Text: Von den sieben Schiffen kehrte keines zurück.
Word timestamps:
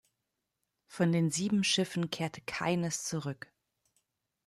Von 0.87 1.11
den 1.11 1.29
sieben 1.29 1.63
Schiffen 1.63 2.09
kehrte 2.09 2.41
keines 2.47 3.03
zurück. 3.03 3.53